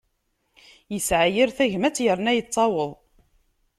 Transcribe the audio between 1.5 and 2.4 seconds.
tagmat, irna